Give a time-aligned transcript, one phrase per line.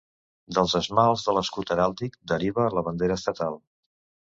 [0.57, 3.63] Dels esmalts de l'escut heràldic deriva la bandera estatal.